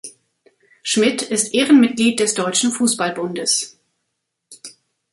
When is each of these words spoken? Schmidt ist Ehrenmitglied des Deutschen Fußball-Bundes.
Schmidt 0.81 1.21
ist 1.21 1.53
Ehrenmitglied 1.53 2.19
des 2.19 2.33
Deutschen 2.33 2.71
Fußball-Bundes. 2.71 3.77